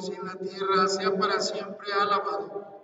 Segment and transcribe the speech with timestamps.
[0.00, 2.82] cielos y en la tierra sea para siempre alabado.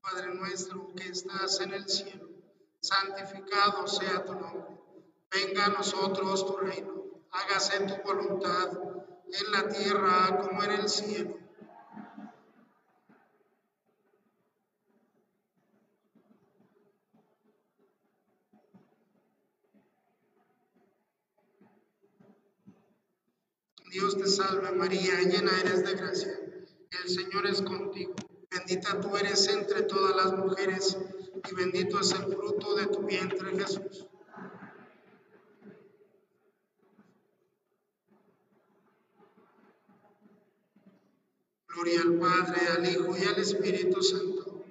[0.00, 2.28] Padre nuestro que estás en el cielo,
[2.80, 4.78] santificado sea tu nombre.
[5.30, 7.04] Venga a nosotros tu reino.
[7.30, 8.70] Hágase tu voluntad
[9.26, 11.43] en la tierra como en el cielo.
[23.94, 26.36] Dios te salve María, llena eres de gracia.
[27.04, 28.16] El Señor es contigo.
[28.50, 30.98] Bendita tú eres entre todas las mujeres
[31.48, 34.08] y bendito es el fruto de tu vientre Jesús.
[41.68, 44.64] Gloria al Padre, al Hijo y al Espíritu Santo.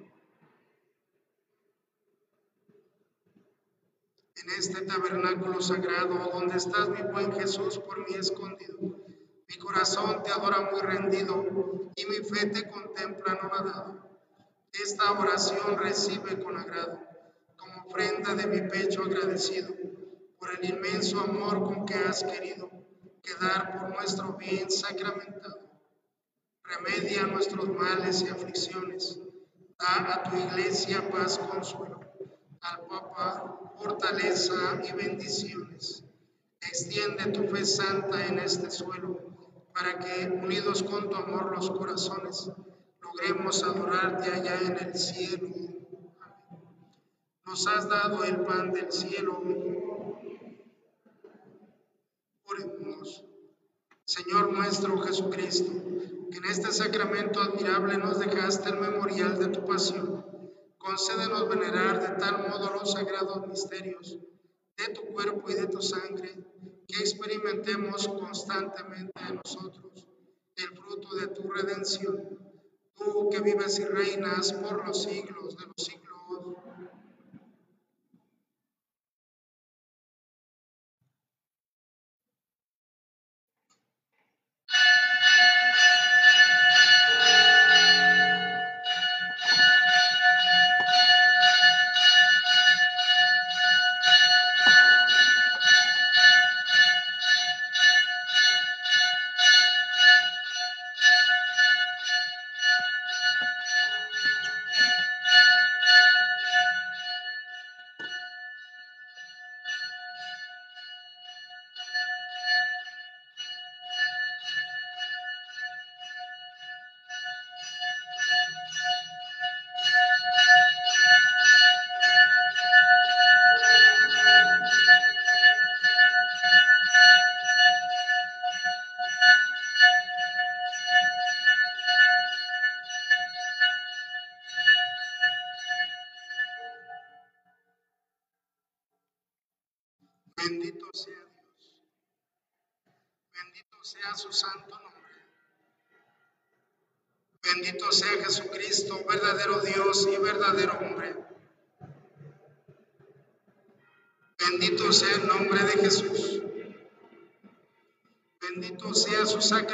[4.36, 9.03] En este tabernáculo sagrado donde estás mi buen Jesús por mí escondido
[9.54, 14.10] mi corazón te adora muy rendido y mi fe te contempla anonadado.
[14.72, 16.98] Esta oración recibe con agrado,
[17.56, 19.72] como ofrenda de mi pecho agradecido,
[20.40, 22.68] por el inmenso amor con que has querido
[23.22, 25.60] quedar por nuestro bien sacramentado.
[26.64, 29.20] Remedia nuestros males y aflicciones.
[29.78, 32.00] Da a tu iglesia paz, consuelo.
[32.60, 36.02] Al Papa fortaleza y bendiciones.
[36.60, 39.34] Extiende tu fe santa en este suelo
[39.74, 42.48] para que, unidos con tu amor los corazones,
[43.02, 45.48] logremos adorarte allá en el cielo.
[47.44, 49.42] Nos has dado el pan del cielo.
[52.44, 53.24] Oremos.
[54.04, 55.72] Señor nuestro Jesucristo,
[56.30, 60.24] que en este sacramento admirable nos dejaste el memorial de tu pasión.
[60.78, 64.18] Concédenos venerar de tal modo los sagrados misterios
[64.76, 66.44] de tu cuerpo y de tu sangre
[66.86, 70.06] que experimentemos constantemente en nosotros
[70.56, 72.38] el fruto de tu redención,
[72.96, 76.03] tú que vives y reinas por los siglos de los siglos.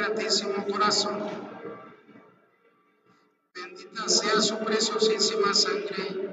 [0.01, 1.29] Sacratísimo corazón.
[3.53, 6.29] Bendita sea su preciosísima sangre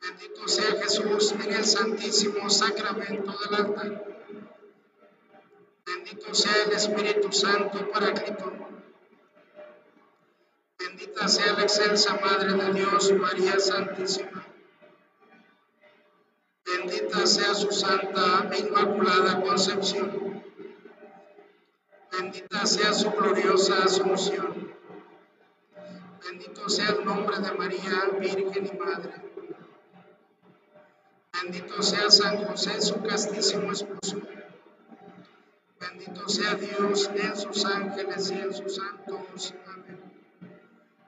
[0.00, 4.04] Bendito sea Jesús en el santísimo sacramento del altar.
[5.86, 8.52] Bendito sea el Espíritu Santo Paráclito.
[10.78, 14.44] Bendita sea la excelsa Madre de Dios, María Santísima.
[16.66, 20.23] Bendita sea su santa inmaculada concepción.
[22.16, 24.72] Bendita sea su gloriosa asunción.
[26.24, 29.12] Bendito sea el nombre de María, Virgen y Madre.
[31.32, 34.20] Bendito sea San José, su castísimo esposo.
[35.80, 39.54] Bendito sea Dios en sus ángeles y en sus santos.
[39.66, 40.00] Amén.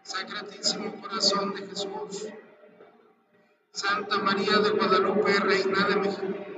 [0.02, 2.28] Sacratísimo corazón de Jesús.
[3.70, 6.55] Santa María de Guadalupe, Reina de México.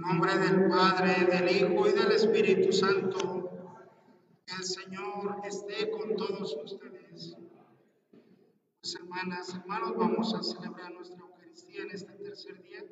[0.00, 3.50] En nombre del Padre, del Hijo y del Espíritu Santo,
[4.46, 7.36] el Señor esté con todos ustedes.
[8.80, 12.82] Pues hermanas, hermanos, vamos a celebrar nuestra Eucaristía en este tercer día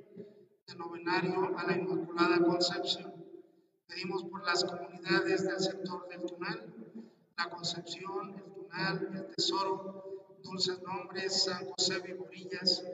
[0.67, 3.15] del novenario a la Inmaculada Concepción.
[3.87, 6.75] Pedimos por las comunidades del sector del Tunal,
[7.39, 12.85] la Concepción, el Tunal, el Tesoro, Dulces Nombres, San José Viborillas,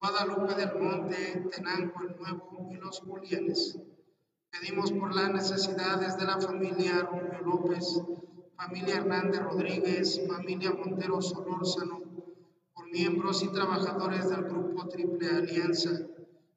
[0.00, 3.76] Guadalupe del Monte, Tenango el Nuevo y los Julienes.
[4.48, 8.00] Pedimos por las necesidades de la familia Rubio López,
[8.56, 12.00] familia Hernández Rodríguez, familia Montero Solórzano,
[12.74, 15.90] por miembros y trabajadores del Grupo Triple Alianza,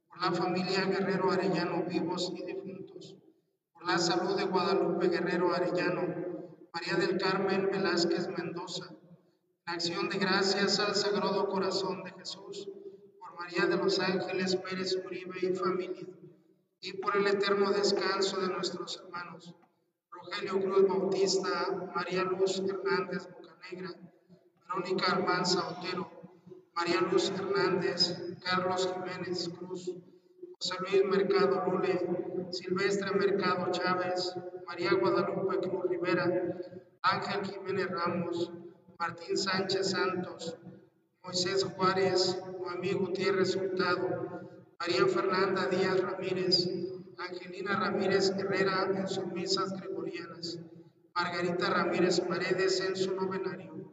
[0.07, 3.15] por la familia Guerrero Arellano vivos y difuntos,
[3.73, 6.03] por la salud de Guadalupe Guerrero Arellano,
[6.71, 8.85] María del Carmen Velázquez Mendoza,
[9.65, 12.69] en acción de gracias al Sagrado Corazón de Jesús,
[13.41, 16.05] María de los Ángeles Pérez Uribe y familia,
[16.79, 19.55] y por el eterno descanso de nuestros hermanos,
[20.11, 23.95] Rogelio Cruz Bautista, María Luz Hernández Bocanegra,
[24.61, 26.11] Verónica Almanza Otero,
[26.75, 29.91] María Luz Hernández, Carlos Jiménez Cruz,
[30.59, 34.35] José Luis Mercado Lule, Silvestre Mercado Chávez,
[34.67, 36.59] María Guadalupe Cruz Rivera,
[37.01, 38.51] Ángel Jiménez Ramos,
[38.99, 40.59] Martín Sánchez Santos,
[41.23, 44.41] Moisés Juárez, Noemí Gutiérrez Hurtado,
[44.79, 46.67] María Fernanda Díaz Ramírez,
[47.19, 50.57] Angelina Ramírez Herrera en sus misas gregorianas,
[51.13, 53.91] Margarita Ramírez Paredes en su novenario,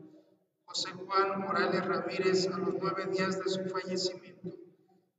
[0.64, 4.48] José Juan Morales Ramírez a los nueve días de su fallecimiento,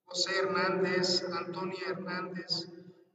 [0.06, 2.70] José Hernández, Antonia Hernández,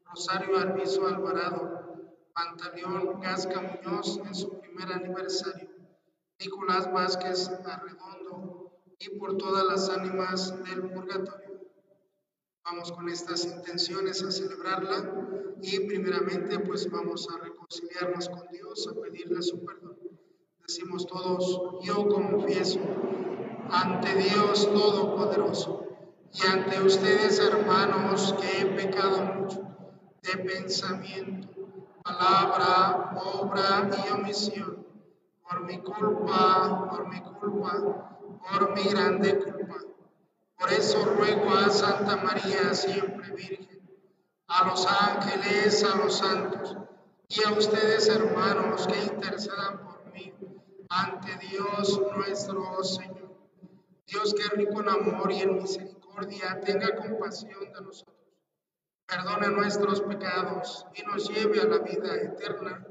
[0.04, 5.68] Rosario Arbizo Alvarado, Pantaleón Gasca Muñoz en su primer aniversario,
[6.38, 8.33] Nicolás Vázquez Arredondo
[9.04, 11.60] y por todas las ánimas del purgatorio.
[12.64, 19.00] Vamos con estas intenciones a celebrarla y primeramente pues vamos a reconciliarnos con Dios, a
[19.00, 19.98] pedirle su perdón.
[20.66, 22.80] Decimos todos, yo confieso
[23.70, 25.86] ante Dios Todopoderoso
[26.32, 29.62] y ante ustedes hermanos que he pecado mucho
[30.22, 31.48] de pensamiento,
[32.02, 34.86] palabra, obra y omisión,
[35.46, 39.76] por mi culpa, por mi culpa, por mi grande culpa.
[40.58, 43.80] Por eso ruego a Santa María, siempre Virgen,
[44.48, 46.76] a los ángeles, a los santos
[47.28, 50.32] y a ustedes hermanos que intercedan por mí
[50.88, 53.34] ante Dios nuestro Señor.
[54.06, 58.16] Dios que rico en amor y en misericordia, tenga compasión de nosotros,
[59.06, 62.86] perdone nuestros pecados y nos lleve a la vida eterna.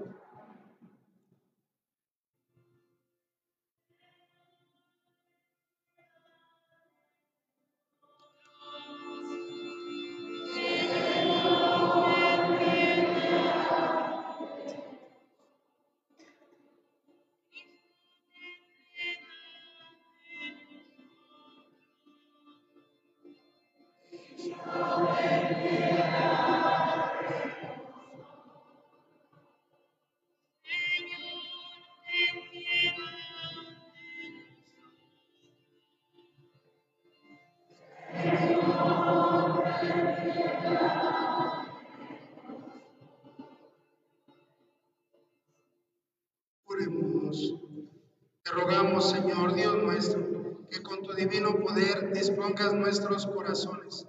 [48.93, 54.05] Rogamos, Señor Dios nuestro, que con tu divino poder dispongas nuestros corazones,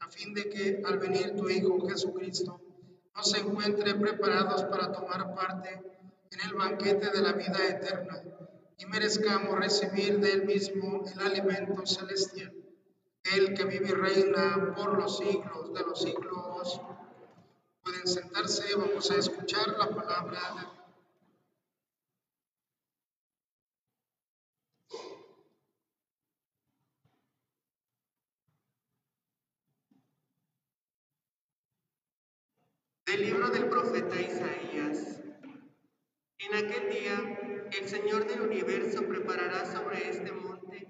[0.00, 2.60] a fin de que al venir tu Hijo Jesucristo
[3.14, 5.80] nos encuentre preparados para tomar parte
[6.30, 8.22] en el banquete de la vida eterna
[8.78, 12.52] y merezcamos recibir de él mismo el alimento celestial,
[13.34, 16.80] el que vive y reina por los siglos de los siglos.
[17.82, 20.75] Pueden sentarse, vamos a escuchar la palabra de
[33.06, 35.20] Del libro del profeta Isaías.
[36.38, 40.88] En aquel día el Señor del universo preparará sobre este monte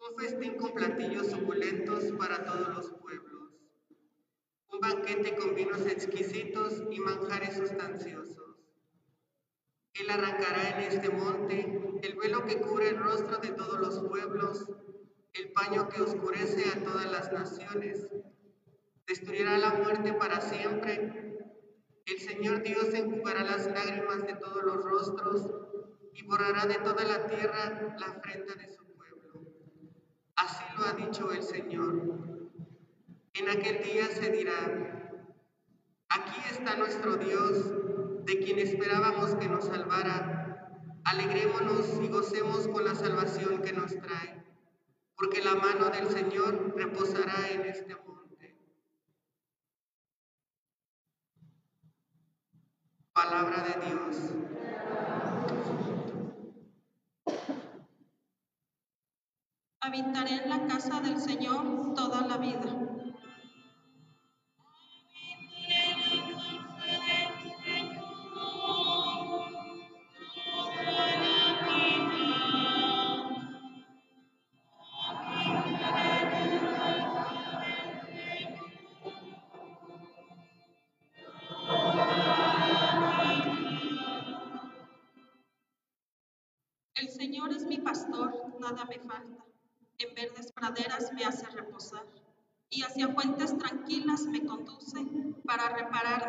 [0.00, 3.52] un festín con platillos suculentos para todos los pueblos,
[4.72, 8.56] un banquete con vinos exquisitos y manjares sustanciosos.
[9.92, 14.66] Él arrancará en este monte el velo que cubre el rostro de todos los pueblos,
[15.34, 18.08] el paño que oscurece a todas las naciones
[19.08, 21.34] destruirá la muerte para siempre.
[22.04, 25.50] El Señor Dios enjugará las lágrimas de todos los rostros
[26.12, 29.42] y borrará de toda la tierra la afrenta de su pueblo.
[30.36, 32.48] Así lo ha dicho el Señor.
[33.34, 34.98] En aquel día se dirá,
[36.10, 40.74] Aquí está nuestro Dios, de quien esperábamos que nos salvara.
[41.04, 44.44] Alegrémonos y gocemos con la salvación que nos trae,
[45.16, 48.27] porque la mano del Señor reposará en este monte.
[53.18, 54.16] Palabra de Dios.
[59.80, 63.07] Habitaré en la casa del Señor toda la vida.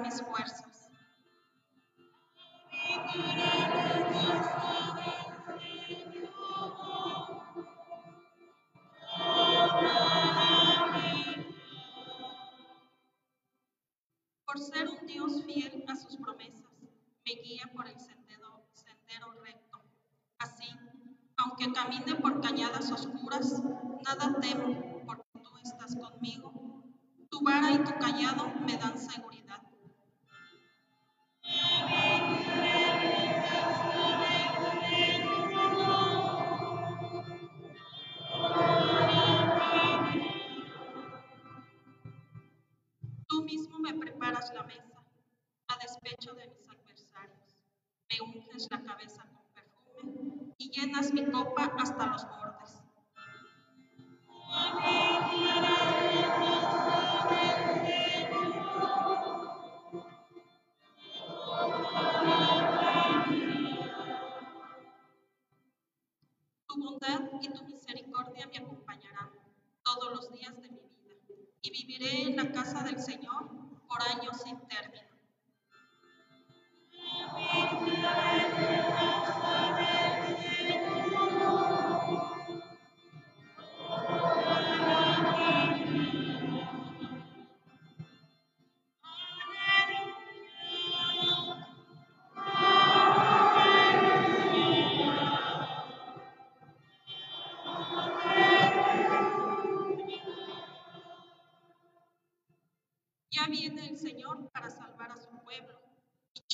[0.01, 0.89] Mis fuerzas.
[14.45, 16.63] Por ser un Dios fiel a sus promesas,
[17.25, 18.65] me guía por el sendero
[19.43, 19.81] recto.
[20.39, 20.67] Así,
[21.37, 23.61] aunque camine por cañadas oscuras,
[24.03, 24.88] nada temo,
[70.19, 71.15] los días de mi vida
[71.61, 73.47] y viviré en la casa del Señor
[73.87, 75.07] por años sin término.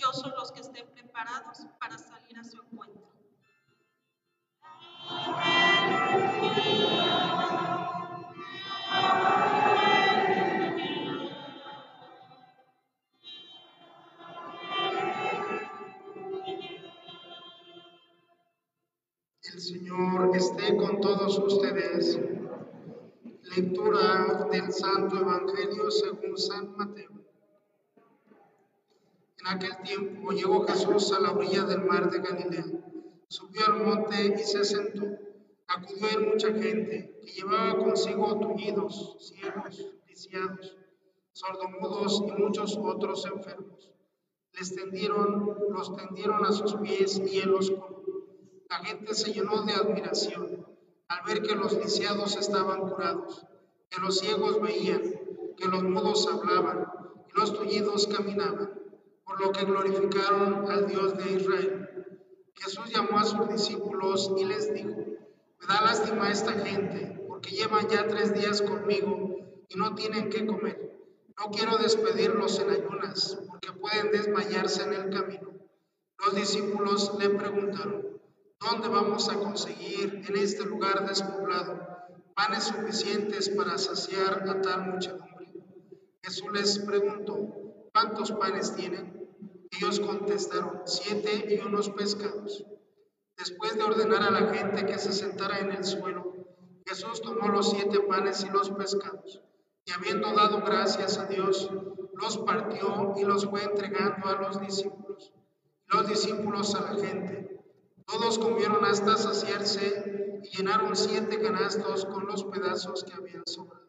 [0.05, 3.01] Dichosos los que estén preparados para salir a su encuentro.
[19.41, 22.19] El Señor esté con todos ustedes.
[23.55, 27.24] Lectura del Santo Evangelio según San Mateo.
[29.45, 32.65] En aquel tiempo llegó Jesús a la orilla del mar de Galilea,
[33.27, 35.05] subió al monte y se sentó.
[35.67, 40.75] Acudió él mucha gente que llevaba consigo tullidos, ciegos, lisiados,
[41.31, 43.93] sordomudos y muchos otros enfermos.
[44.53, 48.03] Les tendieron, los tendieron a sus pies y él los curó.
[48.67, 50.65] La gente se llenó de admiración
[51.07, 53.45] al ver que los lisiados estaban curados,
[53.91, 55.03] que los ciegos veían,
[55.55, 56.87] que los mudos hablaban
[57.29, 58.84] y los tullidos caminaban,
[59.25, 62.07] por lo que glorificaron al Dios de Israel.
[62.55, 67.87] Jesús llamó a sus discípulos y les dijo, me da lástima esta gente, porque llevan
[67.89, 69.35] ya tres días conmigo
[69.67, 70.97] y no tienen qué comer.
[71.37, 75.49] No quiero despedirlos en ayunas, porque pueden desmayarse en el camino.
[76.19, 78.15] Los discípulos le preguntaron,
[78.59, 81.87] ¿Dónde vamos a conseguir en este lugar despoblado
[82.35, 85.53] panes suficientes para saciar a tal muchedumbre?
[86.23, 87.47] Jesús les preguntó,
[87.93, 89.14] ¿cuántos panes tienen?
[89.77, 92.65] Ellos contestaron, siete y unos pescados.
[93.37, 96.33] Después de ordenar a la gente que se sentara en el suelo,
[96.85, 99.41] Jesús tomó los siete panes y los pescados,
[99.85, 101.69] y habiendo dado gracias a Dios,
[102.13, 105.33] los partió y los fue entregando a los discípulos.
[105.87, 107.63] Los discípulos a la gente.
[108.05, 113.85] Todos comieron hasta saciarse y llenaron siete canastos con los pedazos que habían sobrado.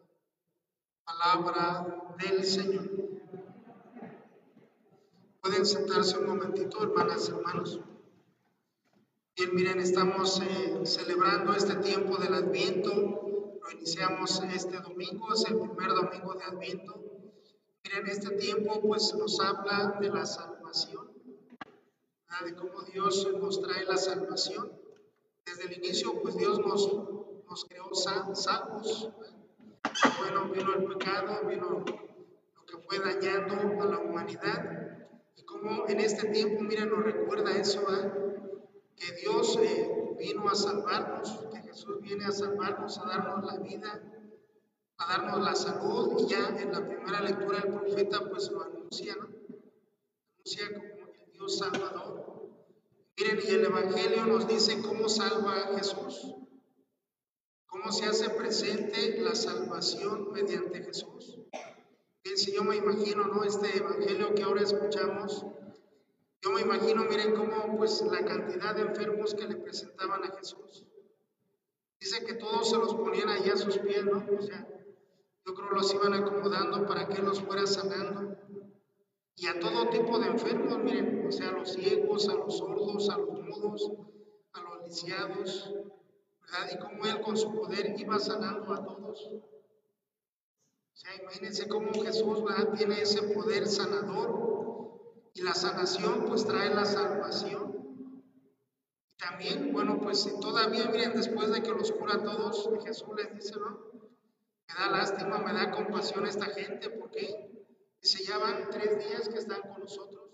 [1.05, 3.15] Palabra del Señor.
[5.47, 7.79] Pueden sentarse un momentito, hermanas y hermanos.
[9.37, 12.91] Bien, miren, estamos eh, celebrando este tiempo del Adviento.
[12.91, 17.00] Lo iniciamos este domingo, es el primer domingo de Adviento.
[17.85, 21.12] Miren, este tiempo pues nos habla de la salvación,
[22.45, 24.73] de cómo Dios nos trae la salvación.
[25.45, 26.93] Desde el inicio pues Dios nos,
[27.49, 29.11] nos creó salvos.
[30.19, 34.86] Bueno, vino el pecado, vino lo que fue dañando a la humanidad.
[35.47, 37.83] Como en este tiempo, miren, nos recuerda eso,
[38.97, 44.03] que Dios eh, vino a salvarnos, que Jesús viene a salvarnos, a darnos la vida,
[44.99, 46.21] a darnos la salud.
[46.21, 49.29] Y ya en la primera lectura el profeta pues lo anuncia, ¿no?
[50.35, 52.50] Anuncia como el Dios salvador.
[53.19, 56.35] Miren, y el Evangelio nos dice cómo salva a Jesús,
[57.66, 61.36] cómo se hace presente la salvación mediante Jesús.
[62.35, 63.45] Si yo me imagino, ¿no?
[63.45, 65.47] Este Evangelio que ahora escuchamos,
[66.43, 70.85] yo me imagino, miren cómo pues la cantidad de enfermos que le presentaban a Jesús.
[72.01, 74.25] Dice que todos se los ponían allá a sus pies, ¿no?
[74.39, 74.69] O sea,
[75.47, 78.37] yo creo los iban acomodando para que los fuera sanando.
[79.37, 83.09] Y a todo tipo de enfermos, miren, o sea, a los ciegos, a los sordos,
[83.11, 83.91] a los mudos,
[84.53, 85.73] a los lisiados,
[86.41, 86.71] ¿verdad?
[86.73, 89.31] Y cómo él con su poder iba sanando a todos.
[90.96, 92.42] O sea, imagínense cómo Jesús
[92.78, 98.24] tiene ese poder sanador y la sanación pues trae la salvación.
[99.18, 103.61] También, bueno, pues todavía, miren, después de que los cura a todos, Jesús les dice,
[103.61, 103.78] ¿no?
[104.68, 107.50] Me da lástima, me da compasión esta gente, porque
[108.00, 110.30] dice, ya van tres días que están con nosotros.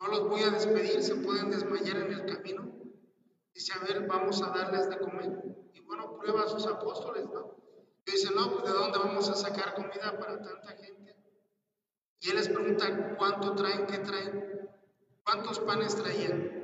[0.00, 2.72] No los voy a despedir, se pueden desmayar en el camino.
[3.52, 5.32] Dice, a ver, vamos a darles de comer.
[5.72, 7.61] Y bueno, prueba a sus apóstoles, ¿no?
[8.06, 11.16] Y dice, no, pues de dónde vamos a sacar comida para tanta gente.
[12.20, 13.86] Y él les pregunta, ¿cuánto traen?
[13.86, 14.70] ¿Qué traen?
[15.24, 16.62] ¿Cuántos panes traían?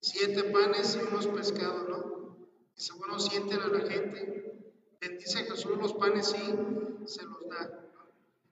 [0.00, 2.36] Siete panes y unos pescados, ¿no?
[2.76, 4.62] Dice, bueno, sienten a la gente.
[5.00, 7.86] Bendice Jesús los panes y se los da.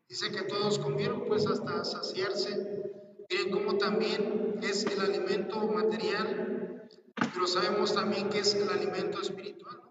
[0.08, 2.82] Dice que todos comieron pues hasta saciarse.
[3.30, 6.88] Miren cómo también es el alimento material,
[7.32, 9.83] pero sabemos también que es el alimento espiritual.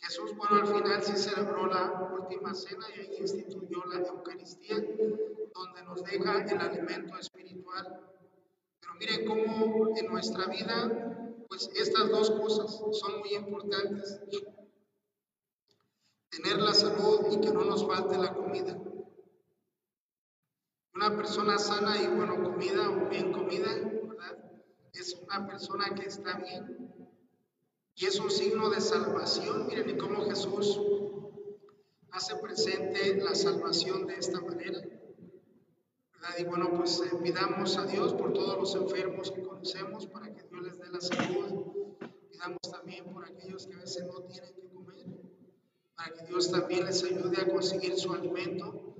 [0.00, 5.82] Jesús, bueno, al final sí celebró la última cena y ahí instituyó la Eucaristía, donde
[5.84, 8.00] nos deja el alimento espiritual.
[8.80, 14.20] Pero miren cómo en nuestra vida, pues estas dos cosas son muy importantes.
[16.30, 18.78] Tener la salud y que no nos falte la comida.
[20.94, 24.50] Una persona sana y bueno comida o bien comida, ¿verdad?
[24.92, 26.79] Es una persona que está bien,
[28.00, 29.66] y es un signo de salvación.
[29.66, 30.80] Miren cómo Jesús
[32.10, 34.80] hace presente la salvación de esta manera.
[36.38, 40.42] Y bueno, pues eh, pidamos a Dios por todos los enfermos que conocemos para que
[40.44, 41.96] Dios les dé la salud.
[42.30, 45.06] Pidamos también por aquellos que a veces no tienen que comer,
[45.94, 48.94] para que Dios también les ayude a conseguir su alimento.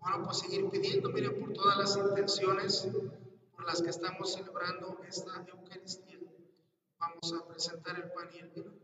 [0.00, 2.88] Bueno, pues seguir pidiendo, miren, por todas las intenciones
[3.56, 6.13] por las que estamos celebrando esta Eucaristía.
[7.22, 8.83] Vamos a presentar el pan y el vino.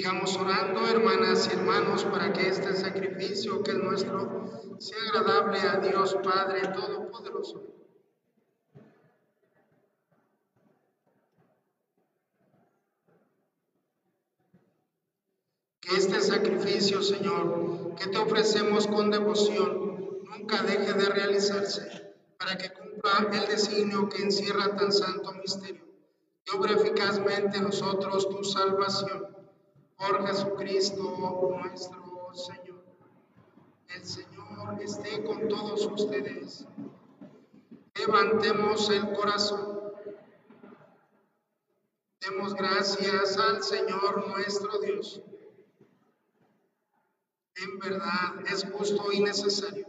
[0.00, 5.76] Sigamos orando, hermanas y hermanos, para que este sacrificio que es nuestro sea agradable a
[5.76, 7.62] Dios Padre Todopoderoso.
[15.82, 22.72] Que este sacrificio, Señor, que te ofrecemos con devoción, nunca deje de realizarse, para que
[22.72, 25.84] cumpla el designio que encierra tan santo misterio
[26.46, 29.29] y obre eficazmente nosotros tu salvación
[30.00, 32.82] por Jesucristo nuestro Señor.
[33.94, 36.66] El Señor esté con todos ustedes.
[37.94, 39.78] Levantemos el corazón.
[42.20, 45.20] Demos gracias al Señor nuestro Dios.
[47.56, 49.86] En verdad es justo y necesario.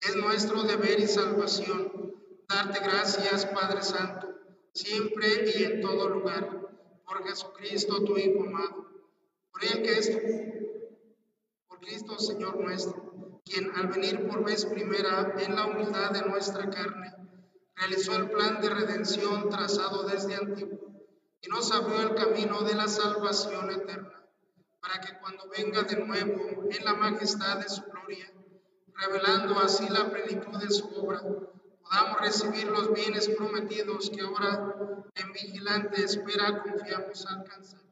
[0.00, 2.14] Es nuestro deber y salvación
[2.48, 4.28] darte gracias, Padre Santo,
[4.72, 6.68] siempre y en todo lugar,
[7.04, 8.85] por Jesucristo, tu Hijo amado,
[9.56, 10.10] por el que es
[11.66, 16.68] por Cristo, Señor nuestro, quien al venir por vez primera en la humildad de nuestra
[16.68, 17.14] carne,
[17.74, 20.78] realizó el plan de redención trazado desde antiguo
[21.40, 24.26] y nos abrió el camino de la salvación eterna
[24.78, 28.30] para que cuando venga de nuevo en la majestad de su gloria,
[28.94, 34.74] revelando así la plenitud de su obra, podamos recibir los bienes prometidos que ahora
[35.14, 37.86] en vigilante espera confiamos alcanzar.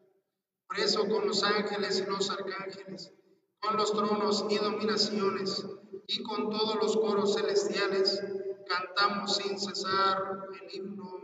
[0.66, 3.12] Por eso con los ángeles y los arcángeles,
[3.60, 5.64] con los tronos y dominaciones,
[6.06, 8.22] y con todos los coros celestiales,
[8.66, 11.23] cantamos sin cesar el himno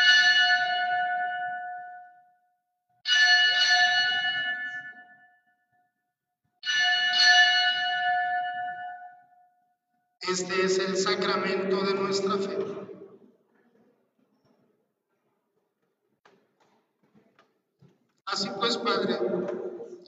[10.31, 12.57] Este es el sacramento de nuestra fe.
[18.27, 19.19] Así pues, Padre,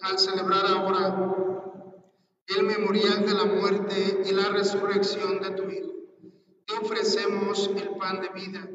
[0.02, 1.36] al celebrar ahora
[2.48, 5.92] el memorial de la muerte y la resurrección de tu Hijo,
[6.68, 8.70] te ofrecemos el pan de vida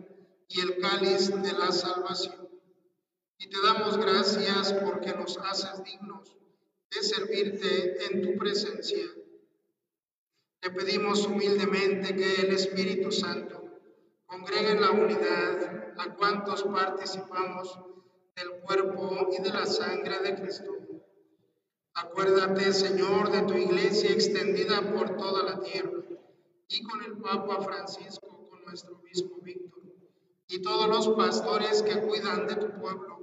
[0.49, 2.47] y el cáliz de la salvación.
[3.39, 6.37] Y te damos gracias porque nos haces dignos
[6.91, 9.18] de servirte en tu presencia
[10.61, 13.63] te pedimos humildemente que el Espíritu Santo
[14.27, 17.79] congregue en la unidad a cuantos participamos
[18.35, 20.73] del cuerpo y de la sangre de Cristo.
[21.95, 26.03] Acuérdate, Señor, de tu iglesia extendida por toda la tierra
[26.69, 29.83] y con el Papa Francisco, con nuestro obispo Víctor
[30.49, 33.19] y todos los pastores que cuidan de tu pueblo.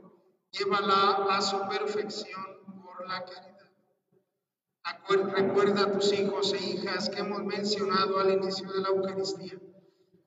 [0.52, 3.55] Llévala a su perfección por la caridad
[5.08, 9.60] Recuerda a tus hijos e hijas que hemos mencionado al inicio de la Eucaristía,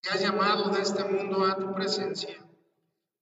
[0.02, 2.44] que has llamado de este mundo a tu presencia.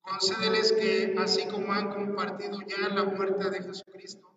[0.00, 4.30] Concédeles que, así como han compartido ya la muerte de Jesucristo,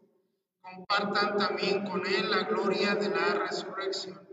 [0.62, 4.28] compartan también con Él la gloria de la resurrección.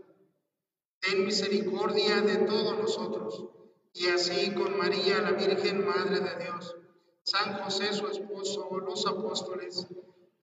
[0.99, 3.45] Ten misericordia de todos nosotros,
[3.93, 6.75] y así con María, la Virgen Madre de Dios,
[7.23, 9.87] San José su esposo, los apóstoles,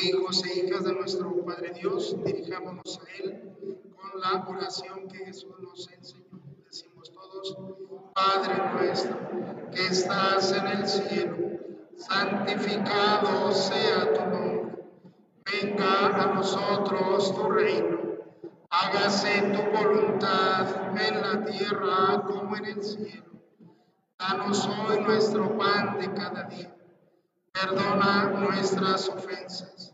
[0.00, 5.54] Hijos e hijas de nuestro Padre Dios, dirijámonos a Él con la oración que Jesús
[5.60, 6.40] nos enseñó.
[6.64, 7.56] Decimos todos,
[8.14, 9.18] Padre nuestro,
[9.72, 11.36] que estás en el cielo,
[11.96, 14.84] santificado sea tu nombre.
[15.44, 17.98] Venga a nosotros tu reino.
[18.70, 23.24] Hágase tu voluntad en la tierra como en el cielo.
[24.16, 26.74] Danos hoy nuestro pan de cada día.
[27.52, 29.87] Perdona nuestras ofensas,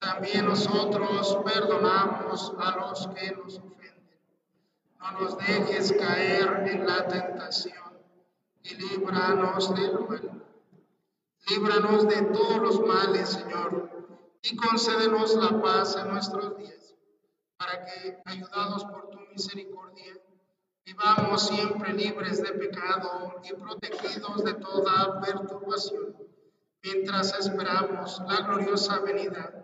[0.00, 4.20] también nosotros perdonamos a los que nos ofenden.
[4.98, 7.98] No nos dejes caer en la tentación
[8.62, 10.42] y líbranos del mal.
[11.48, 13.90] Líbranos de todos los males, Señor,
[14.42, 16.94] y concédenos la paz en nuestros días,
[17.58, 20.14] para que, ayudados por tu misericordia,
[20.86, 26.16] vivamos siempre libres de pecado y protegidos de toda perturbación,
[26.82, 29.63] mientras esperamos la gloriosa venida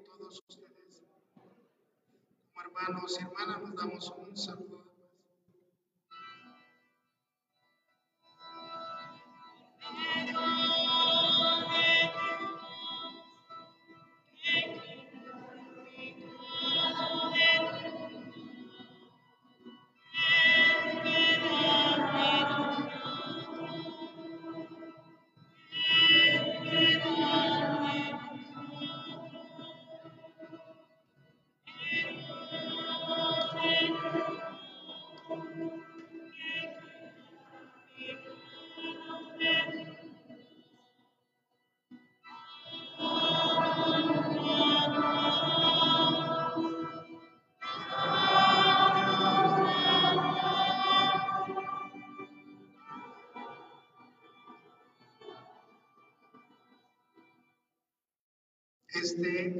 [2.81, 4.81] hermanos y hermanas, nos damos un saludo.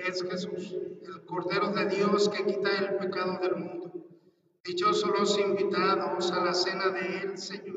[0.08, 3.92] Es Jesús, el Cordero de Dios que quita el pecado del mundo.
[4.64, 7.71] Dichosos los invitados a la cena de el Señor.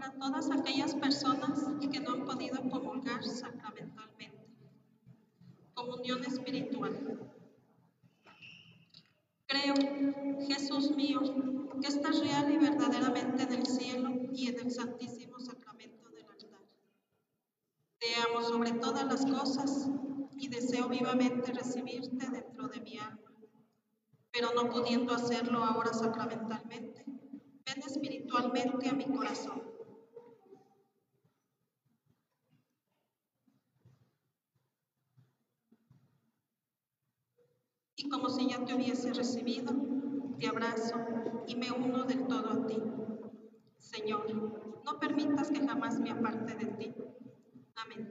[0.00, 4.38] Para todas aquellas personas que no han podido comulgar sacramentalmente.
[5.74, 7.20] Comunión espiritual.
[9.46, 9.74] Creo,
[10.46, 11.20] Jesús mío,
[11.82, 16.60] que estás real y verdaderamente en el cielo y en el santísimo sacramento del altar.
[17.98, 19.88] Te amo sobre todas las cosas
[20.38, 23.34] y deseo vivamente recibirte dentro de mi alma,
[24.32, 29.79] pero no pudiendo hacerlo ahora sacramentalmente, ven espiritualmente a mi corazón.
[38.02, 39.74] Y como si ya te hubiese recibido,
[40.38, 40.94] te abrazo
[41.46, 42.82] y me uno del todo a ti.
[43.76, 44.24] Señor,
[44.86, 46.94] no permitas que jamás me aparte de ti.
[47.76, 48.10] Amén.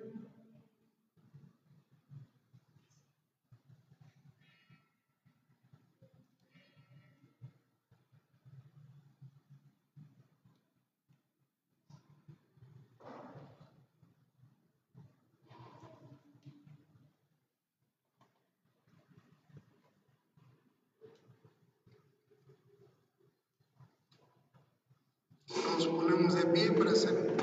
[25.50, 27.36] Nos ponemos de pie para hacer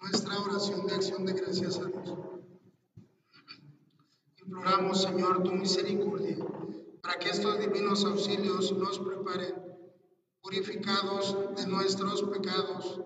[0.00, 2.12] nuestra oración de acción de gracias a Dios.
[4.40, 6.36] Imploramos, Señor, tu misericordia,
[7.02, 9.54] para que estos divinos auxilios nos preparen,
[10.40, 13.00] purificados de nuestros pecados,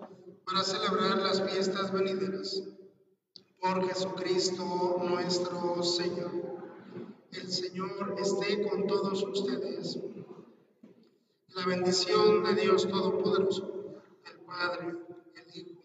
[0.45, 2.61] para celebrar las fiestas venideras.
[3.59, 6.31] Por Jesucristo nuestro Señor.
[7.31, 9.99] El Señor esté con todos ustedes.
[11.55, 13.70] La bendición de Dios Todopoderoso,
[14.51, 14.97] Padre,
[15.35, 15.81] el Hijo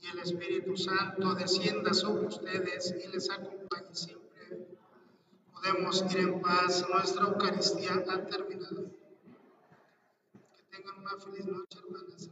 [0.00, 4.68] y el Espíritu Santo descienda sobre ustedes y les acompañe siempre.
[5.52, 8.84] Podemos ir en paz, nuestra Eucaristía ha terminado.
[10.54, 12.30] Que tengan una feliz noche, hermanas.